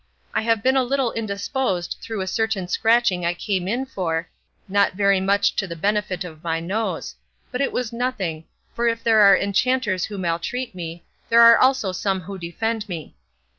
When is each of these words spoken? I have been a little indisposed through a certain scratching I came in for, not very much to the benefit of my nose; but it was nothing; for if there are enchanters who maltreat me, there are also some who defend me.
I 0.33 0.41
have 0.41 0.63
been 0.63 0.75
a 0.75 0.81
little 0.83 1.11
indisposed 1.13 1.97
through 2.01 2.21
a 2.21 2.25
certain 2.25 2.67
scratching 2.67 3.23
I 3.23 3.35
came 3.35 3.67
in 3.67 3.85
for, 3.85 4.27
not 4.67 4.93
very 4.93 5.19
much 5.21 5.55
to 5.57 5.67
the 5.67 5.75
benefit 5.75 6.23
of 6.23 6.43
my 6.43 6.59
nose; 6.59 7.13
but 7.51 7.61
it 7.61 7.71
was 7.71 7.93
nothing; 7.93 8.45
for 8.73 8.87
if 8.87 9.03
there 9.03 9.21
are 9.21 9.35
enchanters 9.37 10.05
who 10.05 10.17
maltreat 10.17 10.73
me, 10.73 11.03
there 11.29 11.41
are 11.43 11.59
also 11.59 11.91
some 11.91 12.21
who 12.21 12.39
defend 12.39 12.89
me. 12.89 13.13